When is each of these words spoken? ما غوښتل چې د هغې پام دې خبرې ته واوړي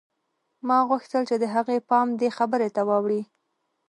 ما 0.67 0.77
غوښتل 0.89 1.21
چې 1.29 1.35
د 1.39 1.45
هغې 1.55 1.77
پام 1.89 2.07
دې 2.19 2.29
خبرې 2.37 2.69
ته 2.75 2.81
واوړي 2.89 3.21